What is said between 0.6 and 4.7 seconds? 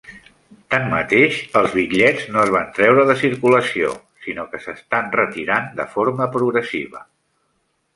Tanmateix, els bitllets no es van treure de circulació, sinó que